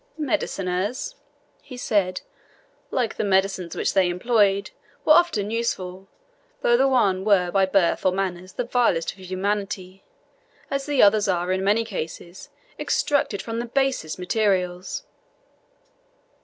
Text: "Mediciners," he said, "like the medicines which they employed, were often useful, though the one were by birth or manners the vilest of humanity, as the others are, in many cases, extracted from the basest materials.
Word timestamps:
"Mediciners," 0.17 1.13
he 1.61 1.77
said, 1.77 2.21
"like 2.89 3.13
the 3.17 3.23
medicines 3.23 3.75
which 3.75 3.93
they 3.93 4.09
employed, 4.09 4.71
were 5.05 5.13
often 5.13 5.51
useful, 5.51 6.07
though 6.63 6.75
the 6.75 6.87
one 6.87 7.23
were 7.23 7.51
by 7.51 7.67
birth 7.67 8.03
or 8.03 8.11
manners 8.11 8.53
the 8.53 8.63
vilest 8.63 9.11
of 9.11 9.19
humanity, 9.19 10.03
as 10.71 10.87
the 10.87 11.03
others 11.03 11.27
are, 11.27 11.51
in 11.51 11.63
many 11.63 11.85
cases, 11.85 12.49
extracted 12.79 13.43
from 13.43 13.59
the 13.59 13.67
basest 13.67 14.17
materials. 14.17 15.03